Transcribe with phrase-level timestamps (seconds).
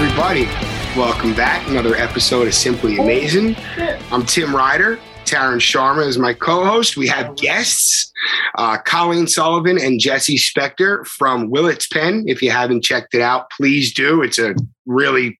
[0.00, 0.44] Everybody.
[0.96, 1.66] Welcome back.
[1.66, 3.56] Another episode of Simply Amazing.
[4.12, 4.96] I'm Tim Ryder.
[5.24, 6.96] Taryn Sharma is my co host.
[6.96, 8.12] We have guests
[8.54, 12.22] uh, Colleen Sullivan and Jesse Spector from Willits Pen.
[12.28, 14.22] If you haven't checked it out, please do.
[14.22, 14.54] It's a
[14.86, 15.36] really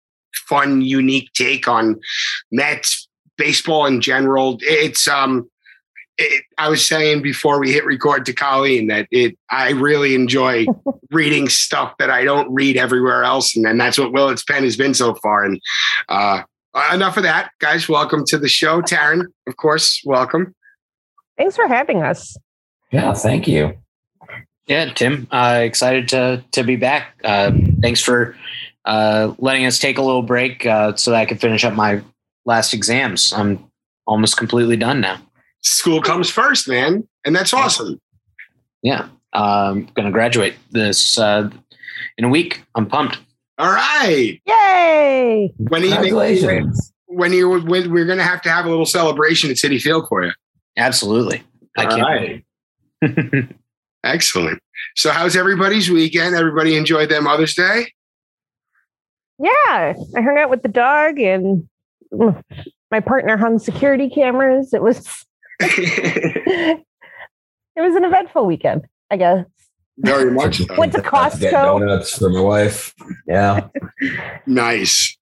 [0.48, 2.00] fun, unique take on
[2.50, 4.58] Mets, baseball in general.
[4.62, 5.48] It's, um,
[6.18, 10.66] it, I was saying before we hit record to Colleen that it I really enjoy
[11.10, 14.76] reading stuff that I don't read everywhere else, and, and that's what Willits Pen has
[14.76, 15.44] been so far.
[15.44, 15.60] And
[16.08, 16.42] uh,
[16.92, 17.88] enough of that, guys.
[17.88, 19.26] Welcome to the show, Taryn.
[19.46, 20.54] Of course, welcome.
[21.36, 22.36] Thanks for having us.
[22.90, 23.78] Yeah, thank you.
[24.66, 25.28] Yeah, Tim.
[25.30, 27.18] Uh, excited to to be back.
[27.22, 28.36] Uh, thanks for
[28.84, 32.02] uh, letting us take a little break uh, so that I can finish up my
[32.44, 33.32] last exams.
[33.32, 33.64] I'm
[34.06, 35.20] almost completely done now.
[35.62, 38.00] School comes first, man, and that's awesome.
[38.82, 41.50] Yeah, I'm gonna graduate this uh,
[42.16, 42.62] in a week.
[42.74, 43.18] I'm pumped.
[43.58, 44.40] All right.
[44.46, 45.52] Yay!
[45.56, 46.92] When are you Congratulations.
[47.06, 50.24] when you when we're gonna have to have a little celebration at Citi Field for
[50.24, 50.32] you.
[50.76, 51.42] Absolutely.
[51.76, 52.44] I All can't.
[53.02, 53.48] right.
[54.04, 54.60] Excellent.
[54.94, 56.36] So how's everybody's weekend?
[56.36, 57.92] Everybody enjoyed their Mother's Day?
[59.40, 59.50] Yeah,
[60.16, 61.68] I hung out with the dog and
[62.90, 64.72] my partner hung security cameras.
[64.72, 65.24] It was
[65.60, 66.84] it
[67.76, 69.44] was an eventful weekend, I guess.
[69.98, 70.76] Very much so.
[70.76, 71.50] Went to Costco.
[71.50, 72.94] donuts for my wife.
[73.26, 73.66] Yeah.
[74.46, 75.16] Nice.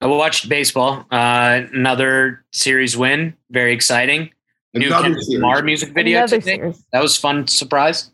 [0.00, 1.06] I watched baseball.
[1.10, 3.34] Uh, another series win.
[3.50, 4.30] Very exciting.
[4.72, 5.40] New Another Kendrick series.
[5.40, 6.56] Lamar music video Another today.
[6.56, 6.84] series.
[6.92, 8.10] That was fun surprise.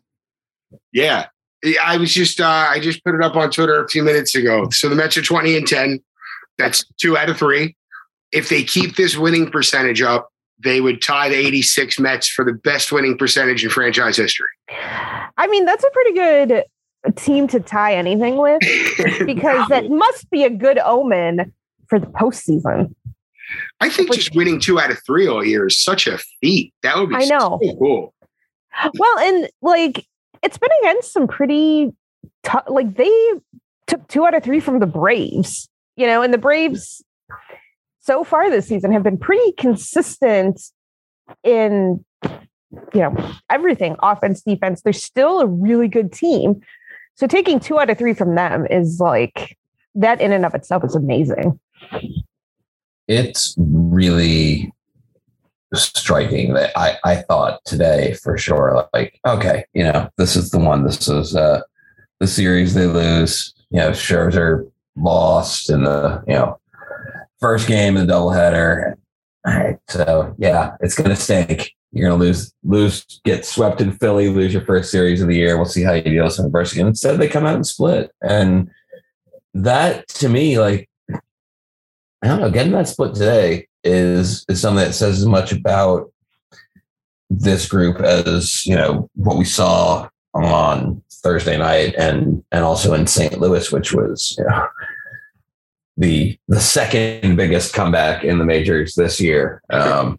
[0.92, 1.26] Yeah.
[1.84, 4.69] I was just uh, I just put it up on Twitter a few minutes ago.
[4.70, 6.00] So the Mets are 20 and 10.
[6.59, 7.76] That's two out of three.
[8.32, 10.29] If they keep this winning percentage up,
[10.62, 14.48] they would tie the 86 Mets for the best winning percentage in franchise history.
[15.37, 16.65] I mean, that's a pretty good
[17.16, 18.60] team to tie anything with
[19.26, 21.53] because that must be a good omen
[21.88, 22.94] for the postseason.
[23.81, 26.72] I think just winning two out of three all year is such a feat.
[26.82, 27.59] That would be I know.
[27.62, 28.15] so cool.
[28.97, 30.06] Well, and like
[30.42, 31.92] it's been against some pretty
[32.44, 32.65] tough.
[32.69, 33.10] Like they
[33.87, 37.03] took two out of three from the Braves, you know, and the Braves
[38.10, 40.60] so far this season have been pretty consistent
[41.44, 42.04] in
[42.93, 43.15] you know
[43.48, 46.60] everything offense defense they're still a really good team
[47.15, 49.56] so taking two out of three from them is like
[49.94, 51.59] that in and of itself is amazing
[53.10, 54.72] It's really
[55.75, 60.60] striking that I, I thought today for sure, like, okay, you know, this is the
[60.60, 60.84] one.
[60.84, 61.62] This is uh
[62.21, 63.53] the series they lose.
[63.71, 66.59] You know, Scherzer lost and the, you know,
[67.41, 68.95] first game of the doubleheader.
[69.47, 69.78] All right.
[69.89, 71.73] So yeah, it's gonna stink.
[71.93, 75.56] You're gonna lose, lose, get swept in Philly, lose your first series of the year.
[75.56, 76.81] We'll see how you deal with some adversity.
[76.81, 78.12] And instead they come out and split.
[78.23, 78.71] And
[79.55, 84.95] that to me, like, I don't know, getting that split today is is something that
[84.95, 86.12] says as much about
[87.31, 93.07] this group as you know what we saw on Thursday night and and also in
[93.07, 93.41] St.
[93.41, 94.67] Louis, which was you know
[95.97, 99.62] the the second biggest comeback in the majors this year.
[99.71, 100.19] Um,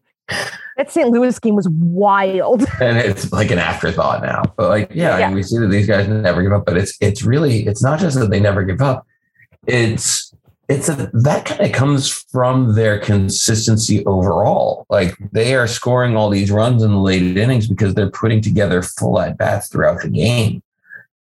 [0.77, 4.43] that st louis game was wild and it's like an afterthought now.
[4.57, 5.25] But like, yeah, Yeah.
[5.27, 6.65] and we see that these guys never give up.
[6.65, 9.05] But it's it's really it's not just that they never give up.
[9.67, 10.33] It's
[10.69, 14.85] it's a, that kind of comes from their consistency overall.
[14.89, 18.81] Like they are scoring all these runs in the late innings because they're putting together
[18.81, 20.63] full at bats throughout the game.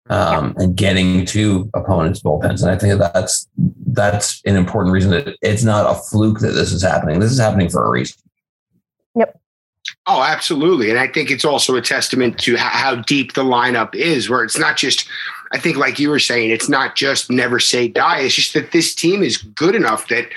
[0.08, 3.48] Um, and getting to opponents' bullpens, and I think that that's
[3.88, 7.20] that's an important reason that it's not a fluke that this is happening.
[7.20, 8.16] This is happening for a reason.
[9.16, 9.40] Yep.
[10.06, 10.92] Oh, absolutely.
[10.92, 14.44] And I think it's also a testament to how, how deep the lineup is, where
[14.44, 15.08] it's not just
[15.52, 18.22] I think, like you were saying, it's not just never say die.
[18.22, 20.28] It's just that this team is good enough that,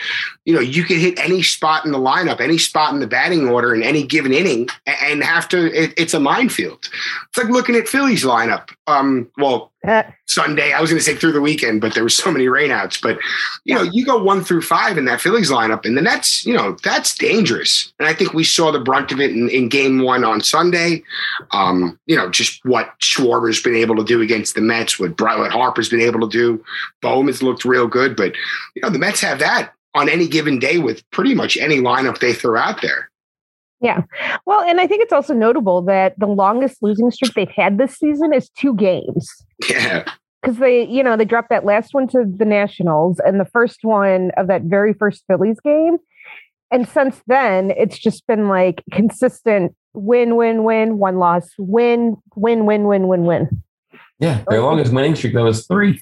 [0.44, 3.48] you know, you can hit any spot in the lineup, any spot in the batting
[3.48, 6.88] order in any given inning and have to, it, it's a minefield.
[7.28, 8.70] It's like looking at Philly's lineup.
[8.86, 9.72] Um, well,
[10.26, 10.72] Sunday.
[10.72, 13.00] I was going to say through the weekend, but there were so many rainouts.
[13.00, 13.18] But
[13.64, 16.54] you know, you go one through five in that Phillies lineup, and the Nets, you
[16.54, 17.92] know, that's dangerous.
[17.98, 21.02] And I think we saw the brunt of it in, in Game One on Sunday.
[21.52, 25.52] Um, you know, just what Schwarber's been able to do against the Mets, what, what
[25.52, 26.62] Harper's been able to do.
[27.00, 28.34] Bowman's looked real good, but
[28.74, 32.18] you know, the Mets have that on any given day with pretty much any lineup
[32.18, 33.10] they throw out there.
[33.80, 34.02] Yeah.
[34.44, 37.96] Well, and I think it's also notable that the longest losing streak they've had this
[37.96, 39.30] season is two games.
[39.68, 40.04] Yeah.
[40.42, 43.80] Because they, you know, they dropped that last one to the Nationals and the first
[43.82, 45.98] one of that very first Phillies game.
[46.70, 52.66] And since then, it's just been like consistent win, win, win, one loss, win, win,
[52.66, 53.62] win, win, win, win.
[54.18, 54.42] Yeah.
[54.48, 56.00] Their longest winning streak, that was three.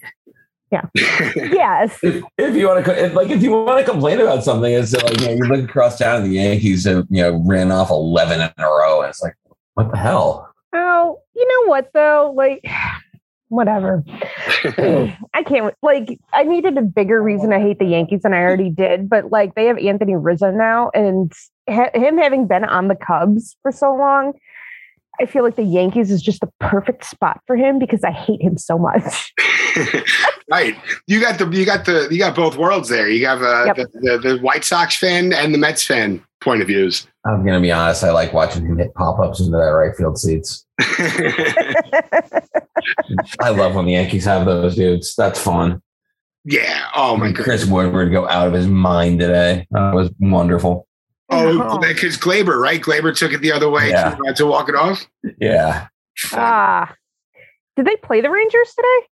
[0.70, 0.82] Yeah.
[0.94, 1.98] yes.
[2.02, 4.92] If, if, you want to, if, like, if you want to complain about something, it's
[4.92, 7.90] like you, know, you look across town and the Yankees have, you know, ran off
[7.90, 9.36] eleven in a row, and it's like,
[9.74, 10.52] what the hell?
[10.74, 12.32] Oh, you know what though?
[12.36, 12.64] Like,
[13.48, 14.02] whatever.
[14.64, 16.18] I can't like.
[16.32, 19.54] I needed a bigger reason to hate the Yankees than I already did, but like
[19.54, 21.32] they have Anthony Rizzo now, and
[21.68, 24.32] ha- him having been on the Cubs for so long,
[25.20, 28.42] I feel like the Yankees is just the perfect spot for him because I hate
[28.42, 29.32] him so much.
[30.50, 30.76] right.
[31.06, 33.08] You got the you got the you got both worlds there.
[33.08, 33.76] You have uh, yep.
[33.76, 37.06] the, the, the White Sox fan and the Mets fan point of views.
[37.24, 38.04] I'm gonna be honest.
[38.04, 40.64] I like watching him hit pop ups into that right field seats.
[43.40, 45.14] I love when the Yankees have those dudes.
[45.16, 45.82] That's fun.
[46.44, 46.88] Yeah.
[46.94, 47.44] Oh my god.
[47.44, 49.66] Chris Woodward go out of his mind today.
[49.70, 50.86] That was wonderful.
[51.28, 52.80] Oh, because Gleyber right?
[52.80, 54.14] Gleyber took it the other way yeah.
[54.14, 55.04] to, uh, to walk it off.
[55.40, 55.88] Yeah.
[56.32, 56.94] Ah.
[57.74, 59.08] Did they play the Rangers today?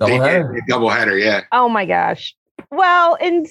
[0.00, 0.58] Doubleheader.
[0.68, 1.42] Doubleheader, yeah.
[1.52, 2.34] Oh my gosh.
[2.70, 3.46] Well, and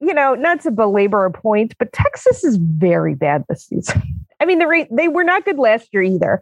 [0.00, 4.02] you know, not to belabor a point, but Texas is very bad this season.
[4.40, 6.40] I mean, the they were not good last year either,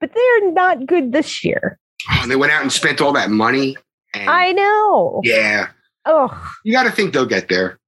[0.00, 1.78] but they're not good this year.
[2.10, 3.76] Oh, they went out and spent all that money.
[4.14, 5.20] I know.
[5.24, 5.68] Yeah.
[6.06, 7.78] Oh, you got to think they'll get there.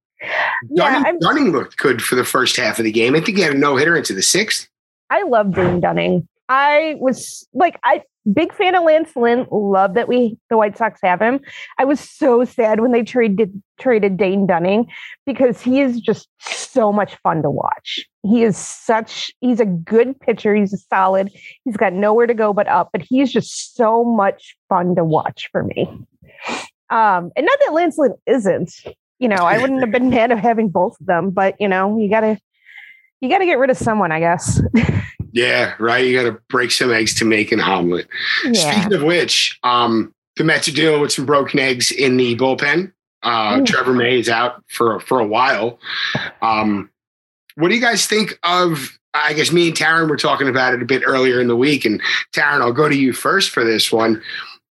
[0.75, 3.15] Dunning, yeah, Dunning looked good for the first half of the game.
[3.15, 4.67] I think he had a no hitter into the sixth.
[5.09, 6.27] I love Dane Dunning.
[6.49, 9.47] I was like, I big fan of Lance Lynn.
[9.51, 11.39] Love that we the White Sox have him.
[11.77, 14.87] I was so sad when they traded traded Dane Dunning
[15.25, 18.05] because he is just so much fun to watch.
[18.23, 20.55] He is such he's a good pitcher.
[20.55, 21.31] He's a solid.
[21.65, 22.89] He's got nowhere to go but up.
[22.91, 25.89] But he's just so much fun to watch for me.
[26.89, 28.73] Um, and not that Lance Lynn isn't.
[29.19, 31.97] You know, I wouldn't have been mad of having both of them, but you know,
[31.97, 32.39] you gotta
[33.19, 34.61] you gotta get rid of someone, I guess.
[35.37, 36.03] Yeah, right.
[36.03, 38.07] You got to break some eggs to make an omelet.
[38.43, 38.71] Yeah.
[38.71, 42.91] Speaking of which, um, the Mets are dealing with some broken eggs in the bullpen.
[43.21, 45.77] Uh, Trevor May is out for for a while.
[46.41, 46.89] Um,
[47.53, 48.97] what do you guys think of?
[49.13, 51.85] I guess me and Taryn were talking about it a bit earlier in the week,
[51.85, 52.01] and
[52.33, 54.23] Taryn, I'll go to you first for this one.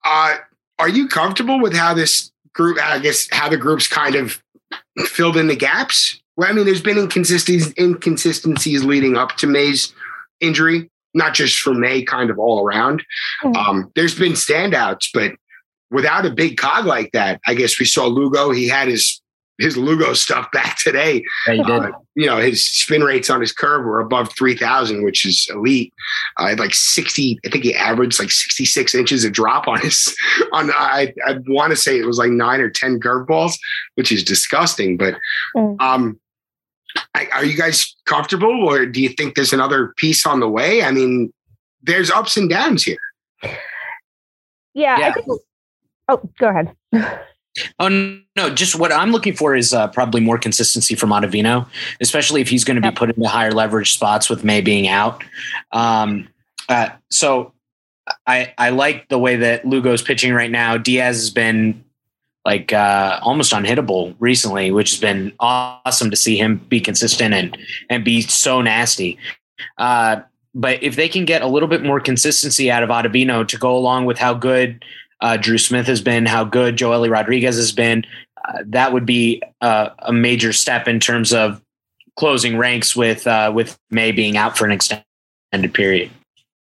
[0.04, 0.36] Uh,
[0.78, 2.80] are you comfortable with how this group?
[2.84, 4.44] I guess how the group's kind of
[5.06, 6.22] filled in the gaps.
[6.36, 9.94] Well, I mean, there's been inconsistencies inconsistencies leading up to May's
[10.42, 13.04] injury, not just for May, kind of all around.
[13.44, 13.56] Mm-hmm.
[13.56, 15.34] Um, there's been standouts, but
[15.92, 18.52] without a big cog like that, I guess we saw Lugo.
[18.52, 19.22] He had his
[19.60, 21.24] his Lugo stuff back today.
[21.48, 25.48] Yeah, uh, you know, his spin rates on his curve were above 3,000, which is
[25.54, 25.94] elite.
[26.38, 30.16] Uh, had like 60, I think he averaged like 66 inches of drop on his,
[30.54, 33.60] on, I, I want to say it was like nine or 10 curveballs,
[33.96, 34.98] which is disgusting.
[34.98, 35.16] But,
[35.56, 35.80] mm.
[35.80, 36.20] um,
[37.34, 40.84] are you guys comfortable or do you think there's another piece on the way?
[40.84, 41.32] I mean,
[41.82, 42.98] there's ups and downs here.
[44.74, 45.00] Yeah.
[45.00, 45.14] yeah.
[45.14, 45.28] Think,
[46.08, 46.76] oh, go ahead.
[47.80, 47.90] Oh
[48.38, 48.50] no!
[48.54, 51.68] Just what I'm looking for is uh, probably more consistency from Ottavino,
[52.00, 55.24] especially if he's going to be put into higher leverage spots with May being out.
[55.72, 56.30] Um,
[56.70, 57.54] uh, so
[58.28, 60.78] I I like the way that Lugo's pitching right now.
[60.78, 61.84] Diaz has been
[62.50, 67.56] like uh, almost unhittable recently, which has been awesome to see him be consistent and
[67.92, 69.20] and be so nasty.
[69.78, 70.22] Uh,
[70.56, 73.78] but if they can get a little bit more consistency out of Ottavino to go
[73.78, 74.84] along with how good
[75.22, 78.04] uh, Drew Smith has been, how good Joely Rodriguez has been,
[78.44, 81.62] uh, that would be a major step in terms of
[82.16, 85.04] closing ranks with uh, with May being out for an extended
[85.76, 86.10] period.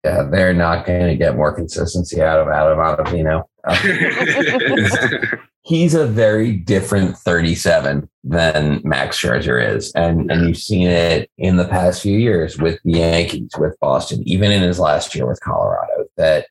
[0.04, 3.46] Yeah, they're not going to get more consistency out of out of Ottavino.
[5.64, 9.92] he's a very different 37 than Max Scherzer is.
[9.94, 14.24] And, and you've seen it in the past few years with the Yankees, with Boston,
[14.26, 16.48] even in his last year with Colorado, that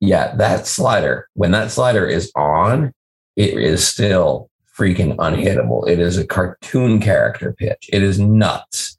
[0.00, 2.92] yeah, that slider, when that slider is on,
[3.36, 5.88] it is still freaking unhittable.
[5.88, 7.88] It is a cartoon character pitch.
[7.92, 8.98] It is nuts.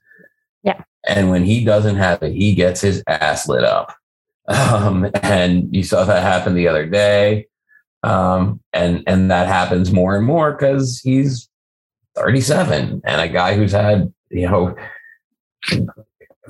[0.62, 0.82] Yeah.
[1.06, 3.94] And when he doesn't have it, he gets his ass lit up.
[4.48, 7.48] Um, and you saw that happen the other day.
[8.06, 11.48] Um, and and that happens more and more because he's
[12.16, 14.76] 37 and a guy who's had, you know,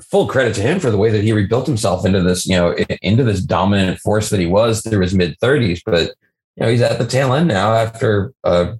[0.01, 2.75] full credit to him for the way that he rebuilt himself into this, you know,
[3.01, 5.81] into this dominant force that he was through his mid 30s.
[5.85, 6.13] But
[6.55, 8.73] you know, he's at the tail end now after uh,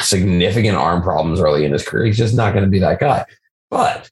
[0.00, 2.06] significant arm problems early in his career.
[2.06, 3.24] He's just not going to be that guy.
[3.70, 4.10] But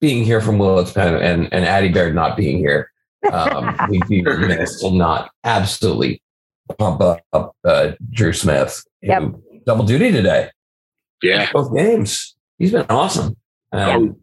[0.00, 2.90] being here from Willits Pen and, and Addie Baird not being here,
[3.30, 6.21] um, we'd be remiss to not absolutely
[6.72, 9.34] pump up uh, Drew Smith, Yep.
[9.66, 10.50] double duty today,
[11.22, 11.50] Yeah.
[11.52, 12.36] both games.
[12.58, 13.36] He's been awesome.
[13.72, 14.16] Um,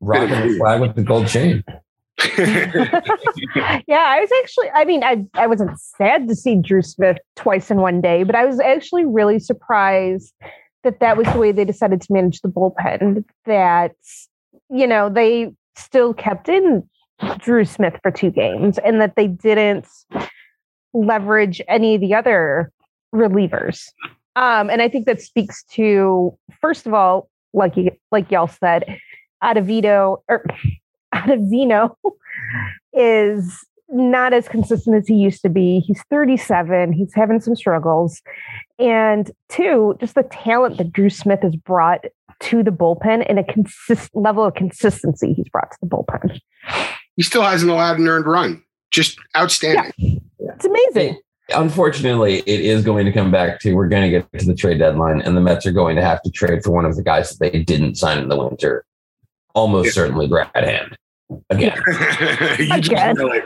[0.00, 1.64] rocking the flag with the gold chain.
[2.38, 7.70] yeah, I was actually, I mean, I, I wasn't sad to see Drew Smith twice
[7.70, 10.32] in one day, but I was actually really surprised
[10.84, 13.24] that that was the way they decided to manage the bullpen.
[13.46, 13.94] That,
[14.70, 16.88] you know, they still kept in
[17.38, 19.86] Drew Smith for two games and that they didn't
[20.94, 22.72] leverage any of the other
[23.14, 23.86] relievers.
[24.36, 28.98] Um, and I think that speaks to, first of all, like you, like y'all said,
[29.42, 30.44] Adavito or
[31.14, 31.96] Adavino
[32.92, 35.80] is not as consistent as he used to be.
[35.80, 36.92] He's 37.
[36.92, 38.20] He's having some struggles.
[38.78, 42.04] And two, just the talent that Drew Smith has brought
[42.40, 46.38] to the bullpen and a consist level of consistency he's brought to the bullpen.
[47.16, 48.62] he still hasn't allowed an earned run.
[48.90, 50.22] Just outstanding.
[50.58, 51.20] It's amazing.
[51.54, 54.78] Unfortunately, it is going to come back to we're going to get to the trade
[54.80, 57.30] deadline, and the Mets are going to have to trade for one of the guys
[57.30, 58.84] that they didn't sign in the winter.
[59.54, 59.92] Almost Yeah.
[59.92, 60.96] certainly Brad Hand.
[61.50, 61.80] Again,
[62.58, 63.16] You just Again.
[63.16, 63.40] feel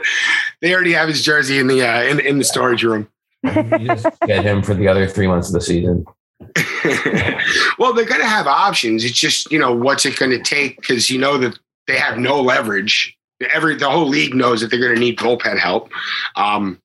[0.60, 3.08] they already have his jersey in the uh, in, in the storage room.
[3.44, 6.04] you just get him for the other three months of the season.
[7.78, 9.04] well, they're going to have options.
[9.04, 12.18] It's just you know what's it going to take because you know that they have
[12.18, 13.16] no leverage.
[13.52, 15.90] Every the whole league knows that they're going to need bullpen help.
[16.36, 16.78] Um,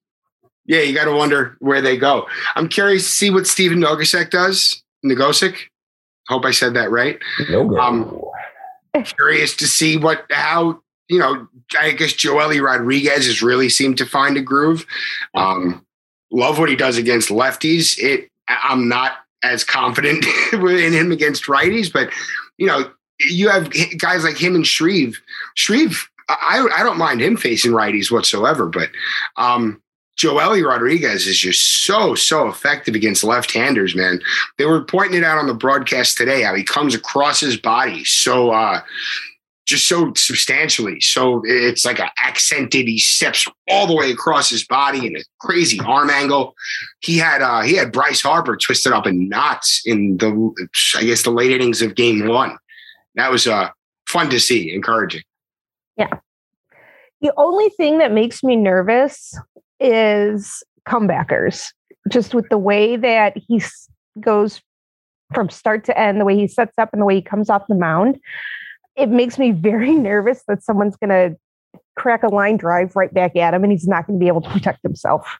[0.67, 2.27] yeah, you got to wonder where they go.
[2.55, 4.83] I'm curious to see what Stephen Nogosek does.
[5.03, 5.57] Nogosek.
[6.27, 7.19] Hope I said that right.
[7.49, 7.77] No.
[7.77, 8.21] Um,
[9.03, 11.47] curious to see what how you know
[11.79, 14.85] i guess joely rodriguez has really seemed to find a groove
[15.35, 15.85] um
[16.31, 21.91] love what he does against lefties it i'm not as confident in him against righties
[21.91, 22.09] but
[22.57, 25.21] you know you have guys like him and shreve
[25.55, 28.89] shreve i i don't mind him facing righties whatsoever but
[29.37, 29.81] um
[30.17, 34.19] Joely Rodriguez is just so, so effective against left-handers, man.
[34.57, 38.03] They were pointing it out on the broadcast today how he comes across his body
[38.03, 38.81] so uh
[39.67, 41.01] just so substantially.
[41.01, 45.23] So it's like a accented, he steps all the way across his body in a
[45.41, 46.55] crazy arm angle.
[47.01, 51.23] He had uh he had Bryce Harper twisted up in knots in the I guess
[51.23, 52.57] the late innings of game one.
[53.15, 53.69] That was uh
[54.07, 55.23] fun to see, encouraging.
[55.97, 56.13] Yeah.
[57.21, 59.37] The only thing that makes me nervous
[59.79, 61.67] is comebackers.
[62.09, 63.61] Just with the way that he
[64.19, 64.61] goes
[65.33, 67.67] from start to end, the way he sets up and the way he comes off
[67.67, 68.17] the mound,
[68.95, 71.37] it makes me very nervous that someone's going to
[71.95, 74.41] crack a line drive right back at him and he's not going to be able
[74.41, 75.37] to protect himself.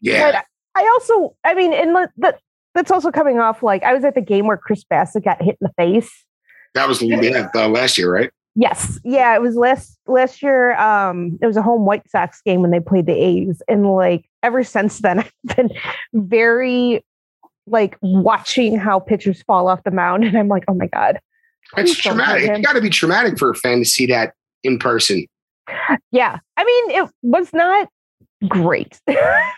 [0.00, 0.30] Yeah.
[0.30, 2.38] But I also, I mean, and that
[2.74, 5.58] that's also coming off like I was at the game where Chris Bassitt got hit
[5.60, 6.10] in the face.
[6.74, 8.30] That was yeah, uh, last year, right?
[8.54, 9.00] Yes.
[9.02, 10.76] Yeah, it was last last year.
[10.76, 13.62] Um, it was a home White Sox game when they played the A's.
[13.66, 15.70] And like ever since then, I've been
[16.12, 17.04] very
[17.66, 20.24] like watching how pitchers fall off the mound.
[20.24, 21.18] And I'm like, oh my God.
[21.76, 22.50] It's Please don't hurt traumatic.
[22.50, 25.26] It's got to be traumatic for a fan to see that in person.
[26.10, 26.38] Yeah.
[26.56, 27.88] I mean, it was not
[28.48, 29.00] great.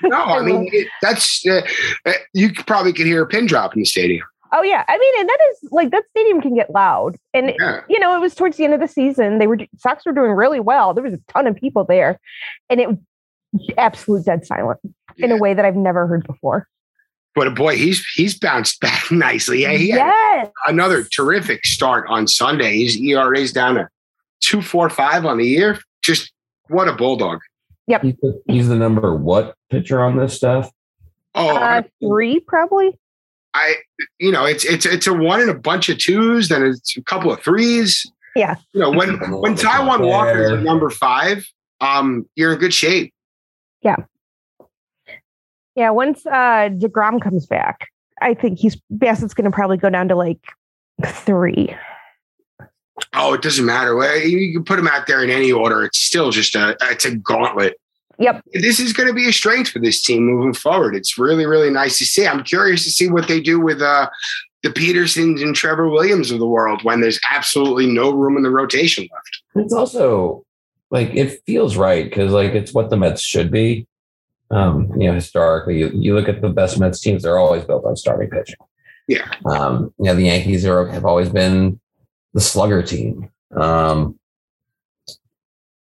[0.03, 1.63] No, I mean it, that's uh,
[2.05, 4.23] uh, you probably could hear a pin drop in the stadium.
[4.53, 4.85] Oh yeah.
[4.89, 7.17] I mean, and that is like that stadium can get loud.
[7.33, 9.39] And Yeah, you know, it was towards the end of the season.
[9.39, 10.95] They were Sox were doing really well.
[10.95, 12.19] There was a ton of people there,
[12.71, 12.99] and it was
[13.79, 14.81] absolute dead silent
[15.19, 16.69] in a way that I've never heard before.
[17.35, 19.63] but a boy, he's he's bounced back nicely.
[19.63, 20.51] Yeah, he had yes.
[20.67, 22.85] another terrific start on Sunday.
[22.85, 23.89] His ERA's down to
[24.41, 25.79] two four five on the year.
[26.03, 26.33] Just
[26.69, 27.41] what a bulldog!
[27.87, 30.71] He's the, he's the number what pitcher on this stuff?
[31.35, 32.99] Oh, Uh, three probably.
[33.55, 33.77] I
[34.19, 37.03] you know it's it's it's a one and a bunch of twos, then it's a
[37.03, 38.05] couple of threes.
[38.37, 38.57] Yeah.
[38.73, 41.47] you know when when Taijuan Walker is number five,
[41.81, 43.15] um, you're in good shape.
[43.83, 43.97] Yeah,
[45.77, 45.91] Yeah.
[45.91, 47.89] once uh DeGrom comes back,
[48.21, 50.41] I think he's Bassitt's gonna probably go down to like
[51.07, 51.75] three.
[53.13, 53.93] Oh, it doesn't matter.
[54.25, 55.85] You can put him out there in any order.
[55.85, 57.75] It's still just a it's a gauntlet.
[58.19, 58.43] Yep.
[58.53, 60.95] This is going to be a strength for this team moving forward.
[60.95, 62.27] It's really, really nice to see.
[62.27, 64.09] I'm curious to see what they do with uh,
[64.63, 68.51] the Petersons and Trevor Williams of the world when there's absolutely no room in the
[68.51, 69.43] rotation left.
[69.57, 70.45] It's also
[70.91, 73.87] like it feels right because like it's what the Mets should be.
[74.51, 77.85] Um, you know, historically, you, you look at the best Mets teams; they're always built
[77.85, 78.57] on starting pitching.
[79.09, 79.31] Yeah.
[79.45, 81.81] Um, you know, the Yankees are have always been
[82.33, 83.31] the slugger team.
[83.57, 84.19] Um,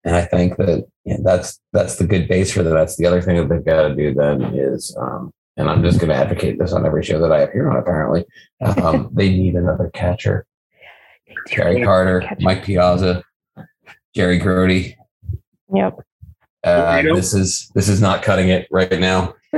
[0.04, 2.74] and I think that yeah, that's that's the good base for them.
[2.74, 5.98] That's the other thing that they've got to do then is, um, and I'm just
[6.00, 7.76] going to advocate this on every show that I appear on.
[7.78, 8.24] Apparently,
[8.60, 10.44] um, they need another catcher.
[11.46, 12.36] Terry Carter, Catcher.
[12.40, 13.22] Mike Piazza,
[14.14, 14.94] Jerry Grote.
[15.72, 15.94] Yep.
[16.64, 19.34] Uh, this is this is not cutting it right now.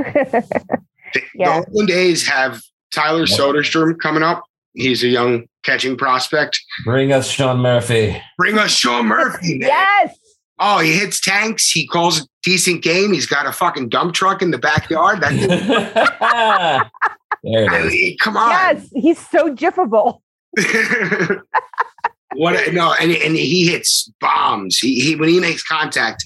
[1.11, 1.61] The, Yeah.
[1.61, 2.61] the Oakland A's have
[2.93, 3.39] Tyler Yep.
[3.39, 4.43] Soderstrom coming up.
[4.73, 6.61] He's a young catching prospect.
[6.85, 8.21] Bring us Sean Murphy.
[8.37, 9.57] Bring us Sean Murphy.
[9.57, 9.69] man.
[9.69, 10.18] yes.
[10.59, 11.71] Oh, he hits tanks.
[11.71, 13.13] He calls a decent game.
[13.13, 15.21] He's got a fucking dump truck in the backyard.
[15.21, 15.31] That
[17.43, 18.49] there it I mean, come on.
[18.49, 18.89] Yes.
[18.93, 20.21] He's so jiffable.
[22.35, 24.77] what no, and, and he hits bombs.
[24.77, 26.23] He, he when he makes contact,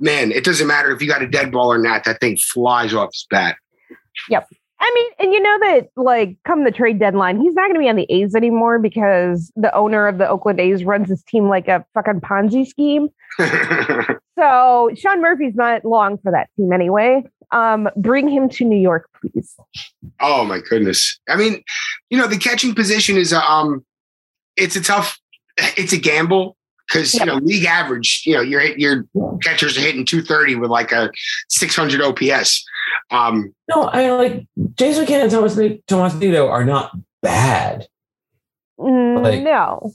[0.00, 2.04] man, it doesn't matter if you got a dead ball or not.
[2.04, 3.56] That thing flies off his bat.
[4.84, 7.80] I mean, and you know that like come the trade deadline, he's not going to
[7.80, 11.48] be on the A's anymore because the owner of the Oakland A's runs his team
[11.48, 13.08] like a fucking Ponzi scheme.
[14.36, 17.22] So Sean Murphy's not long for that team anyway.
[17.52, 19.54] Um, bring him to New York, please.
[20.20, 21.20] oh my goodness.
[21.28, 21.62] I mean,
[22.10, 23.84] you know, the catching position is a, um,
[24.56, 25.20] it's a tough,
[25.56, 26.56] it's a gamble
[26.88, 28.22] because you know league average.
[28.26, 29.04] You know, your your
[29.42, 31.10] catchers are hitting two thirty with like a
[31.48, 32.64] six hundred OPS.
[33.10, 37.86] Um, No, I like James McCann and Thomas Tomas Nido are not bad.
[38.78, 39.92] Mm, Like- no.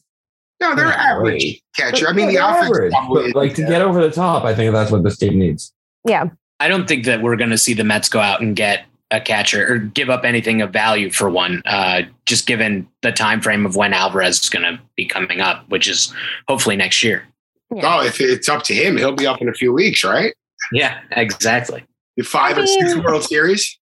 [0.62, 1.62] no, they're average right.
[1.92, 2.08] catcher.
[2.08, 4.74] I mean, the They're offense average, probably like to get over the top, I think
[4.74, 5.74] that's what this team needs.
[6.06, 6.30] Yeah.
[6.60, 9.20] I don't think that we're going to see the Mets go out and get a
[9.20, 11.62] catcher or give up anything of value for one.
[11.66, 15.68] Uh, just given the time frame of when Alvarez is going to be coming up,
[15.70, 16.14] which is
[16.48, 17.24] hopefully next year.
[17.72, 20.34] Oh, if it's up to him, he'll be up in a few weeks, right?
[20.72, 21.86] Yeah, exactly.
[22.18, 23.80] The five I and six World Series.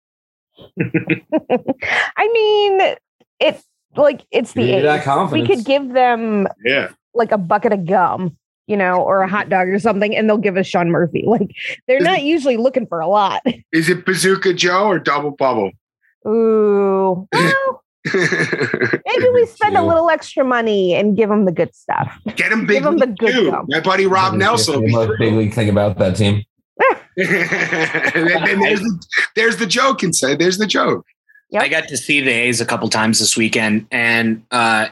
[2.17, 2.95] I mean,
[3.39, 3.63] it's
[3.95, 6.89] like it's the You need We could give them Yeah.
[7.13, 10.37] like a bucket of gum, you know, or a hot dog or something, and they'll
[10.37, 11.23] give us Sean Murphy.
[11.27, 11.51] Like
[11.87, 13.41] they're not usually looking for a lot.
[13.71, 15.71] Is it Bazooka Joe or Double Bubble?
[16.27, 17.27] Ooh.
[18.13, 22.17] Well, maybe we spend a little extra money and give them the good stuff.
[22.37, 23.51] Get him big Give him the good too.
[23.51, 23.65] gum.
[23.67, 26.43] My buddy Rob Nelson will The most big league thing about that team.
[27.17, 30.39] and then there's, the, there's the joke inside.
[30.39, 31.05] There's the joke.
[31.49, 31.63] Yep.
[31.63, 34.87] I got to see the A's a couple times this weekend, and uh,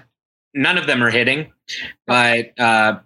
[0.53, 1.51] none of them are hitting.
[2.07, 2.99] But uh,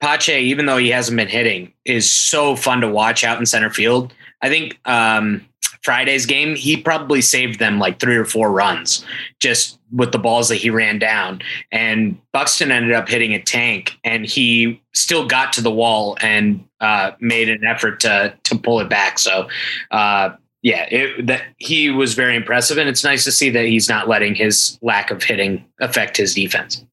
[0.00, 3.70] Pache, even though he hasn't been hitting, is so fun to watch out in center
[3.70, 4.12] field.
[4.42, 5.44] I think um,
[5.82, 9.04] Friday's game, he probably saved them like three or four runs
[9.40, 11.40] just with the balls that he ran down.
[11.72, 16.64] And Buxton ended up hitting a tank, and he still got to the wall and
[16.80, 19.18] uh, made an effort to to pull it back.
[19.18, 19.48] So.
[19.90, 20.30] Uh,
[20.60, 24.08] yeah, it, that he was very impressive, and it's nice to see that he's not
[24.08, 26.84] letting his lack of hitting affect his defense.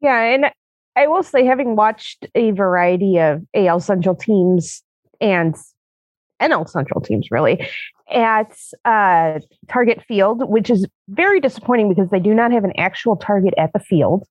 [0.00, 0.46] Yeah, and
[0.96, 4.82] I will say, having watched a variety of AL Central teams
[5.20, 5.54] and
[6.40, 7.66] NL Central teams, really,
[8.10, 13.16] at uh, Target Field, which is very disappointing because they do not have an actual
[13.16, 14.24] target at the field.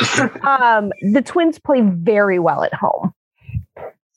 [0.42, 3.12] um, the Twins play very well at home.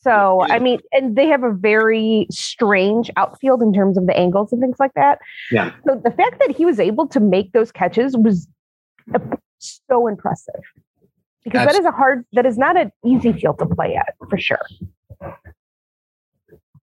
[0.01, 4.53] So, I mean, and they have a very strange outfield in terms of the angles
[4.53, 5.19] and things like that.
[5.51, 5.73] Yeah.
[5.85, 8.47] So the fact that he was able to make those catches was
[9.13, 9.19] uh,
[9.57, 10.61] so impressive
[11.51, 14.37] because that is a hard, that is not an easy field to play at for
[14.37, 14.65] sure.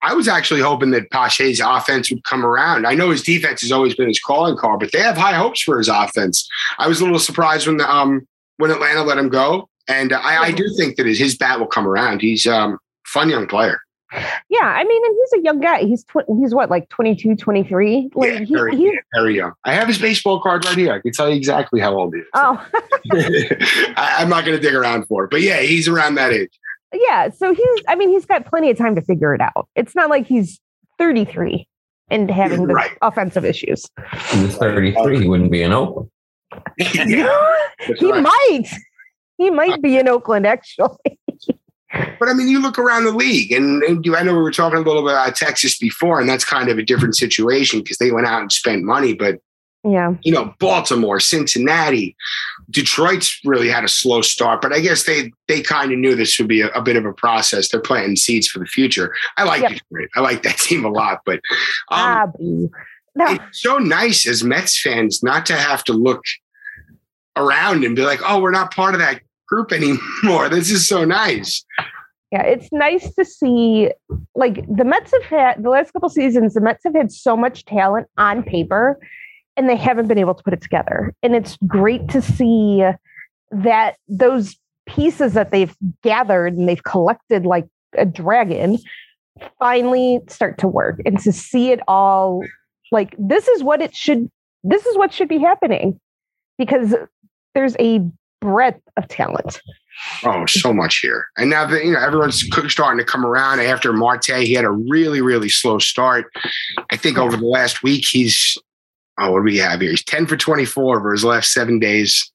[0.02, 2.86] I was actually hoping that Pache's offense would come around.
[2.86, 5.62] I know his defense has always been his calling card, but they have high hopes
[5.62, 6.48] for his offense.
[6.78, 10.44] I was a little surprised when the, um when Atlanta let him go, and I,
[10.44, 12.22] I do think that his, his bat will come around.
[12.22, 13.80] He's um fun young player.
[14.50, 14.60] Yeah.
[14.66, 15.80] I mean, and he's a young guy.
[15.86, 18.10] He's, tw- he's what, like 22, 23?
[18.14, 19.54] Like, Yeah, he- very, he's, yeah, very young.
[19.66, 20.94] I have his baseball card right here.
[20.94, 22.28] I can tell you exactly how old he is.
[22.34, 22.66] oh,
[23.12, 26.52] I, I'm not going to dig around for it, but yeah, he's around that age.
[26.94, 27.30] yeah.
[27.30, 29.68] So he's, I mean, he's got plenty of time to figure it out.
[29.76, 30.60] It's not like he's
[30.98, 31.68] 33
[32.10, 32.92] and having the Right.
[33.02, 33.86] offensive issues.
[34.32, 35.22] He was 33.
[35.22, 36.10] He wouldn't be in Oakland.
[36.78, 37.58] yeah,
[37.98, 38.22] he right.
[38.24, 38.70] might.
[39.40, 41.20] He might be in Oakland, actually.
[42.20, 44.52] But I mean, you look around the league, and, and you- I know we were
[44.52, 47.98] talking a little bit about Texas before, and that's kind of a different situation because
[47.98, 49.14] they went out and spent money.
[49.14, 49.40] But
[49.84, 50.14] Yeah.
[50.24, 52.16] You know, Baltimore, Cincinnati,
[52.70, 56.40] Detroit's really had a slow start, but I guess they they kind of knew this
[56.40, 57.70] would be a, a, bit of a process.
[57.70, 59.14] They're planting seeds for the future.
[59.38, 59.74] I like yep.
[59.74, 60.10] Detroit.
[60.16, 61.42] I like that team a lot, but
[61.90, 62.32] um,
[63.16, 63.26] no.
[63.28, 66.24] it's so nice as Mets fans not to have to look
[67.36, 71.06] around and be like, "Oh, we're not part of that group anymore." This is so
[71.06, 71.66] nice.
[72.32, 73.92] Yeah, it's nice to see.
[74.36, 77.66] Like the Mets have had the last couple seasons, the Mets have had so much
[77.66, 79.00] talent on paper,
[79.56, 81.14] and they haven't been able to put it together.
[81.22, 82.84] And it's great to see
[83.52, 88.80] that those pieces that they've gathered and they've collected like a dragon
[89.60, 92.42] finally start to work and to see it all
[92.92, 94.30] like this is what it should
[94.64, 96.00] this is what should be happening
[96.58, 96.96] because
[97.56, 98.00] there's a
[98.44, 99.62] breadth of talent
[100.24, 101.28] Oh, so much here.
[101.38, 104.72] And now that you know everyone's starting to come around after Marte, he had a
[104.72, 106.32] really, really slow start.
[106.90, 108.58] I think over the last week he's
[109.20, 109.92] oh, what do we have here?
[109.92, 112.32] He's 10 for 24 over his last seven days.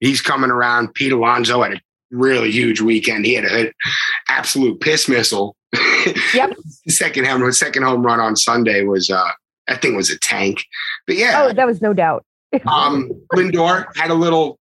[0.00, 0.94] He's coming around.
[0.94, 3.26] Pete Alonso had a really huge weekend.
[3.26, 3.72] He had an
[4.28, 5.56] absolute piss missile.
[6.34, 6.52] Yep.
[6.88, 9.30] second home second home run on Sunday was uh
[9.66, 10.64] that thing was a tank.
[11.06, 11.44] But yeah.
[11.44, 12.24] Oh, that was no doubt.
[12.66, 14.58] um Lindor had a little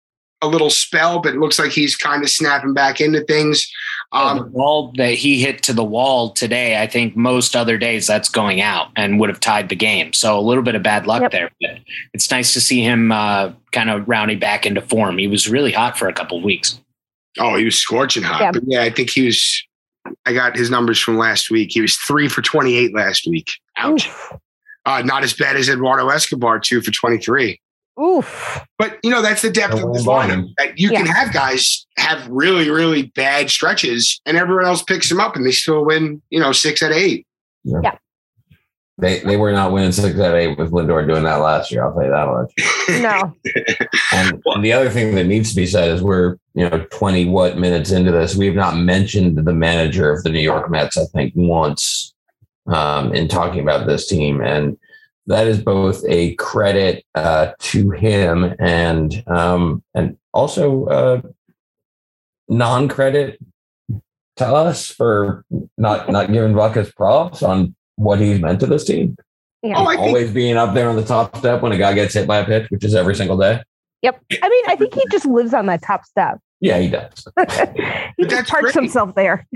[0.42, 3.70] a little spell, but it looks like he's kind of snapping back into things.
[4.12, 8.08] Um, the ball that he hit to the wall today, I think most other days
[8.08, 10.14] that's going out and would have tied the game.
[10.14, 11.32] So a little bit of bad luck yep.
[11.32, 11.50] there.
[11.60, 11.80] But
[12.14, 15.18] it's nice to see him uh, kind of rounding back into form.
[15.18, 16.80] He was really hot for a couple of weeks.
[17.38, 18.42] Oh, he was scorching hot.
[18.42, 18.52] Yeah.
[18.52, 19.64] But yeah, I think he was.
[20.26, 21.72] I got his numbers from last week.
[21.72, 23.50] He was three for 28 last week.
[23.78, 24.08] Ouch.
[24.86, 27.60] Uh, not as bad as Eduardo Escobar, two for 23.
[28.00, 28.60] Oof.
[28.78, 30.48] But you know, that's the depth of this lineup.
[30.58, 30.98] That you yeah.
[30.98, 35.46] can have guys have really, really bad stretches and everyone else picks them up and
[35.46, 37.26] they still win, you know, six out of eight.
[37.64, 37.80] Yeah.
[37.84, 37.98] yeah.
[38.98, 41.86] They they were not winning six out of eight with Lindor doing that last year,
[41.86, 43.02] I'll tell you that much.
[43.02, 43.36] no.
[44.14, 47.26] and, and the other thing that needs to be said is we're, you know, 20
[47.26, 48.36] what minutes into this.
[48.36, 52.14] We have not mentioned the manager of the New York Mets, I think, once
[52.68, 54.42] um, in talking about this team.
[54.42, 54.78] And
[55.28, 61.22] that is both a credit uh, to him and um, and also uh,
[62.48, 63.40] non credit
[64.38, 65.44] to us for
[65.78, 69.16] not not giving Buck his props on what he's meant to this team.
[69.64, 69.76] Yeah.
[69.78, 72.28] Oh, Always think- being up there on the top step when a guy gets hit
[72.28, 73.62] by a pitch, which is every single day.
[74.04, 74.22] Yep.
[74.44, 76.38] I mean, I think he just lives on that top step.
[76.60, 77.26] Yeah, he does.
[78.18, 78.76] he just parks great.
[78.76, 79.48] himself there.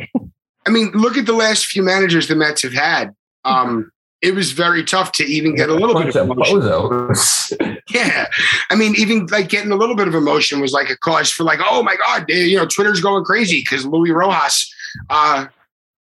[0.65, 3.11] I mean, look at the last few managers the Mets have had.
[3.45, 3.89] Um,
[4.21, 7.77] it was very tough to even get a little bit of emotion.
[7.89, 8.27] yeah.
[8.69, 11.43] I mean, even like getting a little bit of emotion was like a cause for
[11.43, 14.73] like, oh my God, you know, Twitter's going crazy because Luis Rojas,
[15.09, 15.45] uh,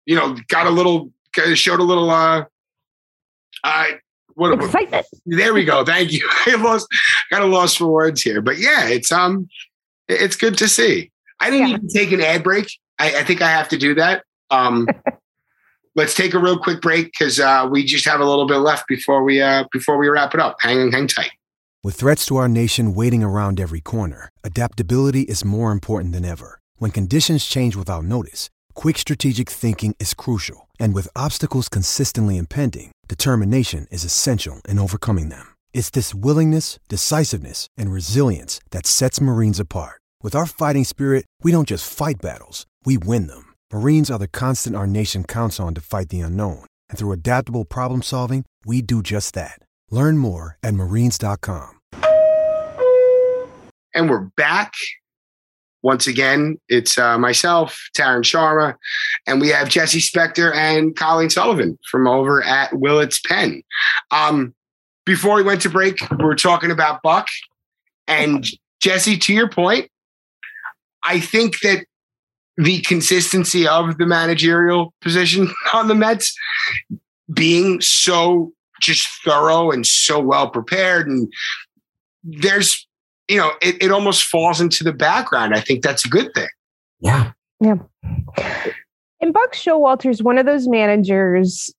[0.07, 1.11] you know, got a little,
[1.55, 2.45] showed a little, uh,
[3.65, 3.85] uh,
[4.35, 5.07] what, excitement.
[5.27, 5.85] There we go.
[5.85, 6.27] Thank you.
[6.47, 6.87] I lost,
[7.31, 9.49] got a loss for words here, but yeah, it's um,
[10.09, 11.11] it's good to see.
[11.41, 11.75] I didn't yeah.
[11.77, 12.71] even take an ad break.
[12.99, 14.25] I, I think I have to do that.
[14.51, 14.89] Um,
[15.97, 18.87] let's take a real quick break because uh, we just have a little bit left
[18.87, 20.57] before we uh, before we wrap it up.
[20.61, 21.33] Hang hang tight.
[21.83, 26.61] With threats to our nation waiting around every corner, adaptability is more important than ever.
[26.77, 32.93] When conditions change without notice, quick strategic thinking is crucial, and with obstacles consistently impending,
[33.09, 35.55] determination is essential in overcoming them.
[35.73, 40.01] It's this willingness, decisiveness, and resilience that sets Marines apart.
[40.23, 43.46] With our fighting spirit, we don't just fight battles; we win them.
[43.73, 46.67] Marines are the constant our nation counts on to fight the unknown.
[46.89, 49.59] And through adaptable problem solving, we do just that.
[49.91, 51.81] Learn more at marines.com.
[53.95, 54.73] And we're back.
[55.83, 58.75] Once again, it's uh, myself, Taryn Sharma,
[59.27, 63.63] and we have Jesse Spector and Colleen Sullivan from over at Willits Pen.
[64.11, 64.55] Um,
[65.05, 67.29] before we went to break, we were talking about Buck.
[68.09, 68.45] And
[68.81, 69.89] Jesse, to your point,
[71.05, 71.87] I think that
[72.57, 76.35] the consistency of the managerial position on the Mets
[77.33, 81.09] being so just thorough and so well prepared.
[81.09, 81.33] And
[82.23, 82.87] there's,
[83.29, 85.55] you know, it, it almost falls into the background.
[85.55, 86.49] I think that's a good thing.
[87.01, 87.33] Yeah.
[87.61, 87.77] Yeah.
[89.21, 91.73] And Buck Showalter's one of those managers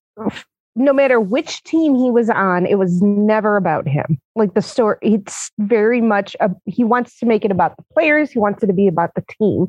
[0.78, 4.18] no matter which team he was on, it was never about him.
[4.36, 8.30] Like the story, it's very much a, he wants to make it about the players.
[8.30, 9.66] He wants it to be about the team.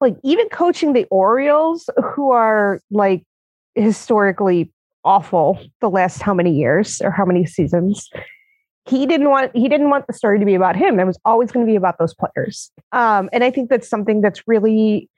[0.00, 3.24] Like even coaching the Orioles, who are like
[3.74, 4.72] historically
[5.04, 8.08] awful the last how many years or how many seasons.
[8.86, 11.00] He didn't want he didn't want the story to be about him.
[11.00, 12.70] It was always going to be about those players.
[12.92, 15.08] Um, and I think that's something that's really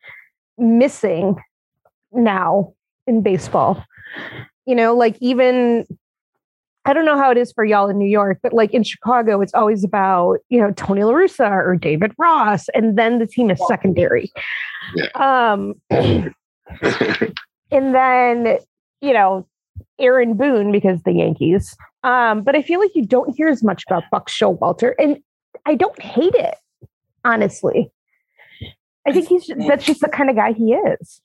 [0.56, 1.36] missing
[2.12, 2.72] now
[3.06, 3.84] in baseball
[4.66, 5.86] you know like even
[6.86, 9.40] I don't know how it is for y'all in New York, but like in Chicago,
[9.40, 13.50] it's always about, you know, Tony La Russa or David Ross, and then the team
[13.50, 14.30] is secondary.
[14.94, 15.08] Yeah.
[15.16, 16.32] Um, and
[17.72, 18.58] then,
[19.00, 19.48] you know,
[19.98, 21.76] Aaron Boone because the Yankees.
[22.04, 25.18] Um, but I feel like you don't hear as much about Buck Showalter, and
[25.66, 26.54] I don't hate it,
[27.24, 27.90] honestly.
[29.08, 31.20] I think he's that's just the kind of guy he is.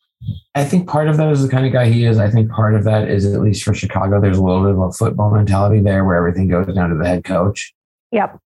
[0.54, 2.20] I think part of that is the kind of guy he is.
[2.20, 4.80] I think part of that is at least for Chicago, there's a little bit of
[4.80, 7.74] a football mentality there where everything goes down to the head coach.
[8.12, 8.38] Yep.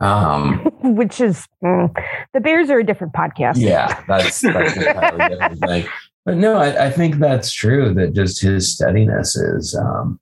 [0.00, 1.94] Um, Which is mm,
[2.32, 3.56] the Bears are a different podcast.
[3.58, 5.86] yeah, that's that's entirely different thing.
[6.24, 7.94] But no, I, I think that's true.
[7.94, 10.18] That just his steadiness is um,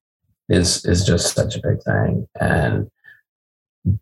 [0.48, 2.90] is is just such a big thing, and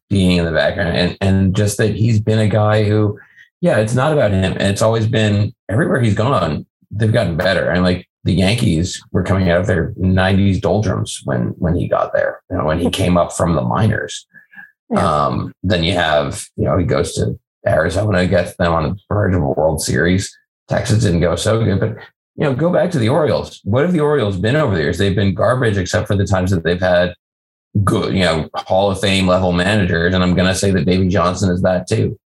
[0.08, 3.18] being in the background, and and just that he's been a guy who,
[3.60, 6.66] yeah, it's not about him, and it's always been everywhere he's gone.
[6.90, 11.48] They've gotten better, and like the Yankees were coming out of their '90s doldrums when
[11.58, 12.42] when he got there.
[12.50, 14.26] You know, when he came up from the minors.
[14.90, 15.24] Yeah.
[15.26, 19.34] Um, then you have, you know, he goes to Arizona, gets them on the verge
[19.34, 20.32] of a World Series.
[20.68, 21.96] Texas didn't go so good, but
[22.36, 23.60] you know, go back to the Orioles.
[23.64, 24.98] What have the Orioles been over the years?
[24.98, 27.14] They've been garbage except for the times that they've had
[27.82, 30.14] good, you know, Hall of Fame level managers.
[30.14, 32.18] And I'm going to say that Davey Johnson is that too.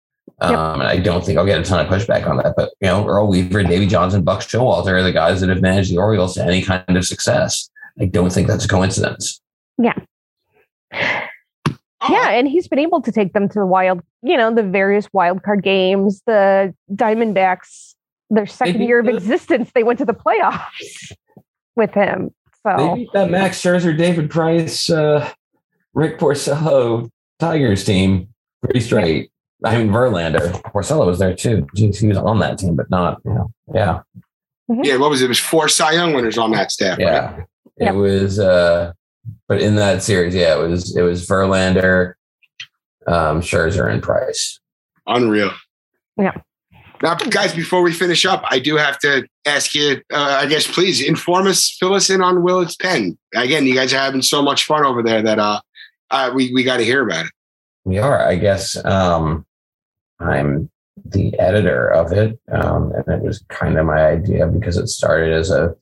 [0.43, 0.51] Yep.
[0.53, 2.55] Um, and I don't think I'll get a ton of pushback on that.
[2.57, 5.91] But you know, Earl Weaver, Davey Johnson, Buck Showalter are the guys that have managed
[5.93, 7.69] the Orioles to any kind of success.
[8.01, 9.41] I don't think that's a coincidence.
[9.77, 9.99] Yeah.
[12.09, 15.07] Yeah, and he's been able to take them to the wild, you know, the various
[15.13, 17.95] wild card games, the Diamondbacks,
[18.31, 21.13] their second year of the- existence, they went to the playoffs
[21.77, 22.31] with him.
[22.67, 25.31] So They beat that Max Scherzer, David Price, uh,
[25.93, 28.29] Rick Porcello Tigers team
[28.63, 29.31] pretty straight.
[29.65, 31.67] I mean, Verlander, Porcello was there too.
[31.77, 34.01] Jeez, he was on that team, but not, you know, yeah,
[34.69, 35.27] Yeah, what was it?
[35.27, 36.99] It was four Cy Young winners on that staff.
[36.99, 37.07] right?
[37.07, 37.41] yeah.
[37.77, 37.91] Yeah.
[37.93, 38.93] It was, uh,
[39.49, 42.15] but in that series, yeah, it was, it was Verlander,
[43.07, 44.61] um, Scherzer, and Price.
[45.07, 45.51] Unreal.
[46.17, 46.33] Yeah.
[47.03, 50.67] Now, guys, before we finish up, I do have to ask you, uh, I guess,
[50.67, 53.17] please inform us, fill us in on Willet's Pen.
[53.35, 55.61] Again, you guys are having so much fun over there that uh,
[56.11, 57.33] uh, we, we got to hear about it.
[57.85, 58.77] We are, I guess.
[58.85, 59.47] Um,
[60.21, 60.71] I'm
[61.05, 65.33] the editor of it, um, and it was kind of my idea because it started
[65.33, 65.75] as a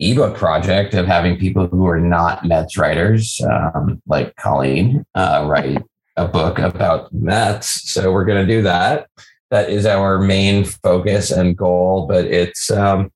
[0.00, 5.82] ebook project of having people who are not Mets writers, um, like Colleen, uh, write
[6.16, 7.92] a book about Mets.
[7.92, 9.08] So we're going to do that.
[9.50, 12.06] That is our main focus and goal.
[12.06, 13.12] But it's, um,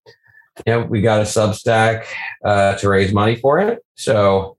[0.66, 2.06] you know, we got a Substack
[2.44, 3.84] uh, to raise money for it.
[3.94, 4.56] So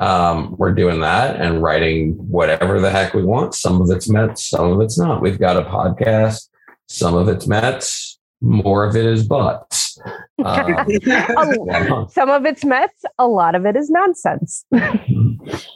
[0.00, 3.54] um, we're doing that and writing whatever the heck we want.
[3.54, 5.22] Some of it's Mets, some of it's not.
[5.22, 6.48] We've got a podcast.
[6.88, 9.98] Some of it's Mets, more of it is butts.
[10.42, 10.86] Um,
[11.36, 14.64] Oh, some of it's Mets, a lot of it is nonsense.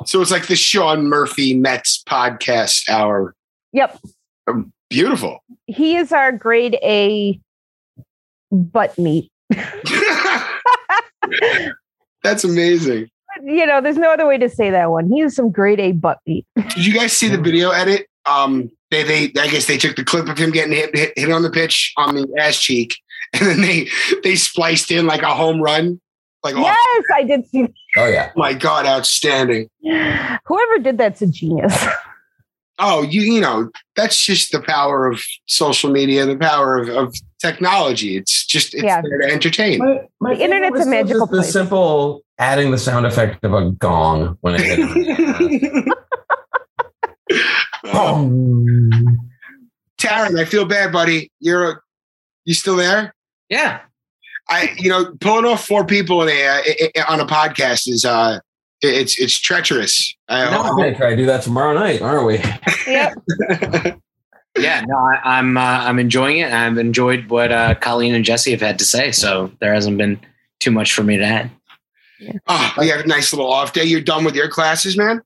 [0.07, 3.35] So it's like the Sean Murphy Mets podcast hour.
[3.73, 3.99] yep.
[4.89, 5.43] Beautiful.
[5.67, 7.41] He is our grade A
[8.53, 9.31] butt meat.
[12.23, 13.11] That's amazing.
[13.43, 15.09] You know, there's no other way to say that one.
[15.11, 16.47] He is some grade A butt beat.
[16.57, 18.07] Did you guys see the video edit?
[18.27, 21.31] Um, they, they, I guess they took the clip of him getting hit, hit, hit
[21.31, 22.97] on the pitch on the ass cheek,
[23.33, 23.89] and then they,
[24.23, 26.01] they spliced in like a home run.
[26.43, 27.67] Like, Yes, I did see.
[27.97, 28.31] oh yeah.
[28.37, 29.69] oh my God, outstanding.
[29.83, 31.85] Whoever did that's a genius.
[32.79, 37.15] Oh, you, you know, that's just the power of social media, the power of, of
[37.41, 38.17] technology.
[38.17, 39.01] It's just, it's Yeah.
[39.01, 39.79] there to entertain.
[39.79, 43.55] My, my The internet's favorite a magical just the simple adding the sound effect of
[43.55, 45.85] a gong when it hit.
[47.87, 48.29] Oh,
[49.99, 51.31] Taryn, I feel bad, buddy.
[51.41, 51.83] You're,
[52.45, 53.15] you still there?
[53.49, 53.81] Yeah.
[54.49, 56.47] I, you know, pulling off four people in a,
[56.97, 58.41] uh, on a podcast is, uh,
[58.85, 60.15] it's, it's treacherous.
[60.29, 62.39] I, Now we're gonna try to do that tomorrow night, aren't we?
[62.87, 63.15] yep.
[64.57, 66.53] Yeah, no, I, I'm uh, I'm enjoying it.
[66.53, 70.21] I've enjoyed what uh, Colleen and Jesse have had to say, so there hasn't been
[70.61, 71.51] too much for me to add.
[72.47, 73.83] Oh, you have a nice little off day.
[73.83, 75.23] You're done with your classes, man.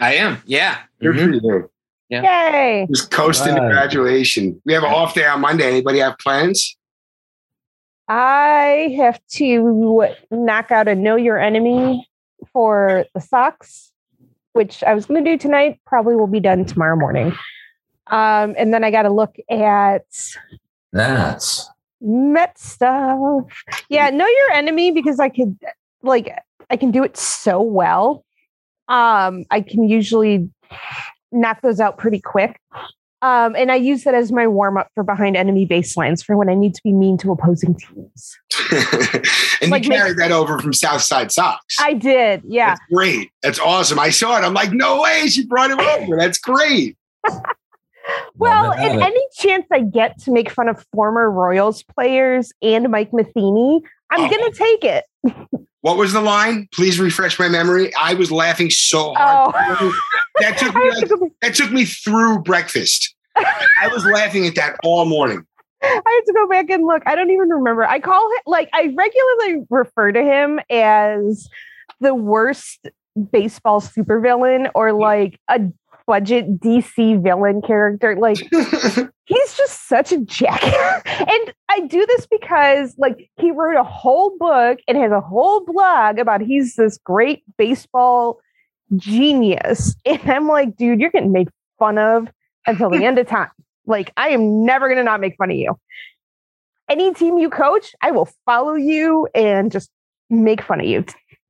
[0.00, 0.78] I am, yeah.
[1.00, 1.40] Good Mhm.
[1.40, 1.70] for you.
[2.08, 2.88] Yay.
[2.92, 4.60] Just coasting to graduation.
[4.64, 5.68] We have an off day on Monday.
[5.68, 6.76] Anybody have plans?
[8.08, 12.08] I have to knock out a know your enemy
[12.56, 13.92] for the Sox,
[14.54, 15.78] which I was going to do tonight.
[15.84, 17.34] Probably will be done tomorrow morning.
[18.06, 20.06] Um, and then I got to look at
[20.90, 21.68] That's
[22.00, 23.44] Met stuff.
[23.90, 25.58] Yeah, know your enemy because I could
[26.02, 26.34] like
[26.70, 28.24] I can do it so well.
[28.88, 30.48] Um, I can usually
[31.32, 32.58] knock those out pretty quick.
[33.22, 36.48] Um, and I use that as my warm up for behind enemy baselines for when
[36.50, 38.36] I need to be mean to opposing teams.
[39.62, 41.76] and Like you make- carried that over from Southside Sox.
[41.80, 42.70] I did, yeah.
[42.70, 43.30] That's great.
[43.42, 43.98] That's awesome.
[43.98, 44.44] I saw it.
[44.44, 46.16] I'm like, no way, she brought it over.
[46.16, 46.96] That's great.
[48.36, 52.88] Well, Love and any chance I get to make fun of former Royals players and
[52.88, 54.30] Mike Matheny, I'm Oh.
[54.30, 55.04] gonna take it.
[55.86, 56.68] What was the line?
[56.72, 57.94] Please refresh my memory.
[57.94, 59.54] I was laughing so hard.
[59.54, 59.94] Oh,
[60.40, 63.14] That took me like, that took me through breakfast.
[63.36, 65.46] I was laughing at that all morning.
[65.80, 67.04] I have to go back and look.
[67.06, 67.84] I don't even remember.
[67.84, 71.48] I call him like I regularly refer to him as
[72.00, 72.88] the worst
[73.30, 75.60] baseball supervillain or like a
[76.06, 78.16] budget DC villain character.
[78.16, 78.38] Like
[79.24, 81.02] he's just such a jackass.
[81.06, 85.64] and I do this because like he wrote a whole book and has a whole
[85.64, 88.38] blog about he's this great baseball
[88.96, 89.96] genius.
[90.06, 92.28] And I'm like, dude, you're getting made fun of
[92.66, 93.50] until the end of time.
[93.86, 95.78] Like, I am never gonna not make fun of you.
[96.88, 99.90] Any team you coach, I will follow you and just
[100.30, 101.04] make fun of you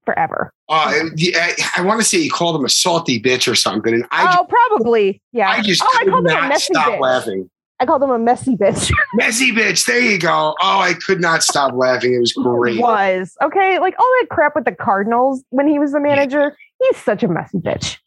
[0.07, 0.53] forever.
[0.71, 3.92] Uh, I, I want to say he called him a salty bitch or something.
[3.92, 5.21] And I, oh, probably.
[5.33, 5.51] Yeah.
[5.51, 7.01] I just oh, I could called him a not messy stop bitch.
[7.01, 7.51] laughing.
[7.79, 8.90] I called him a messy bitch.
[9.16, 9.85] Messy bitch.
[9.85, 10.55] There you go.
[10.59, 12.14] Oh, I could not stop laughing.
[12.14, 12.81] It was great.
[12.81, 13.79] was okay.
[13.79, 16.57] Like all that crap with the Cardinals when he was the manager.
[16.81, 17.99] He's such a messy bitch.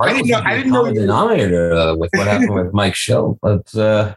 [0.00, 3.38] I didn't know- I didn't know- denominator uh, with what happened with Mike Shildt.
[3.40, 4.16] But uh,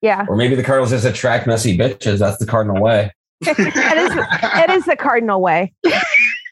[0.00, 2.18] Yeah, or maybe the Cardinals just attract messy bitches.
[2.18, 3.12] That's the Cardinal way.
[3.42, 5.74] that is it is the Cardinal way.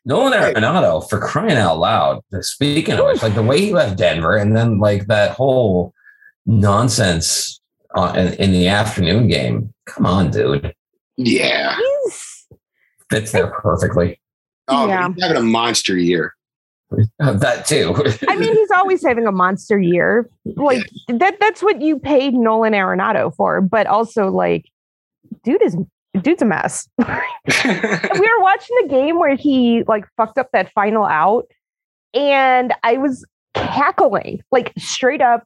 [0.05, 2.21] Nolan Arenado for crying out loud.
[2.41, 5.93] Speaking of which, like the way he left Denver, and then like that whole
[6.47, 7.61] nonsense
[7.97, 9.73] uh, in, in the afternoon game.
[9.87, 10.75] Come on, dude,
[11.17, 11.77] yeah.
[11.77, 12.47] He's
[13.11, 14.21] fits there perfectly.
[14.69, 15.09] Oh, Yeah.
[15.13, 16.35] he's having a monster year.
[17.21, 17.95] Uh, that too.
[18.29, 20.29] I mean, he's always having a monster year.
[20.45, 24.67] Like that that's what you paid Nolan Arenado for, but also like
[25.43, 25.77] dude is
[26.21, 26.89] dude's a mess.
[26.99, 31.47] we were watching the game where he like fucked up that final out
[32.15, 35.45] and I was cackling, like straight up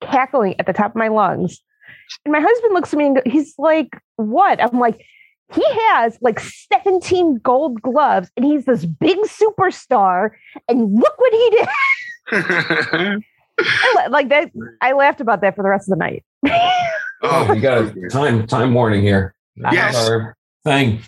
[0.00, 1.60] cackling at the top of my lungs.
[2.24, 5.04] And my husband looks at me and he's like, "What?" I'm like,
[5.52, 10.30] "He has like 17 gold gloves and he's this big superstar
[10.68, 13.22] and look what he did."
[14.10, 14.50] Like that
[14.82, 16.24] I laughed about that for the rest of the night.
[16.46, 19.34] Oh, oh, you got a time time warning here.
[19.56, 20.08] Yes.
[20.08, 21.00] Our thing.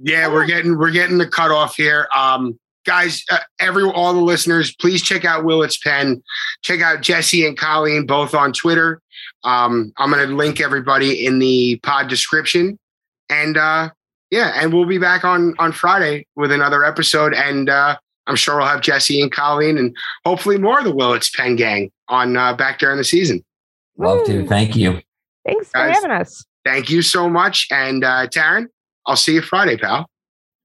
[0.00, 2.08] Yeah, we're getting we're getting the cutoff here.
[2.14, 6.22] Um, guys, uh, every all the listeners, please check out Willits Pen.
[6.62, 9.00] Check out Jesse and Colleen both on Twitter.
[9.42, 12.78] Um, I'm going to link everybody in the pod description,
[13.30, 13.90] and uh,
[14.30, 18.58] yeah, and we'll be back on on Friday with another episode, and uh, I'm sure
[18.58, 22.54] we'll have Jesse and Colleen, and hopefully more of the Willits Pen gang on uh,
[22.54, 23.44] back during the season.
[23.96, 24.46] Love to.
[24.46, 25.00] Thank you.
[25.46, 25.94] Thanks for Guys.
[25.94, 26.44] having us.
[26.64, 28.66] Thank you so much, and uh, Taryn,
[29.06, 30.08] I'll see you Friday, pal.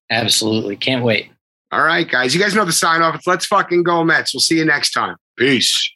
[0.09, 0.75] Absolutely.
[0.75, 1.29] Can't wait.
[1.71, 2.33] All right, guys.
[2.33, 3.15] You guys know the sign off.
[3.15, 4.33] It's let's fucking go Mets.
[4.33, 5.15] We'll see you next time.
[5.37, 5.91] Peace.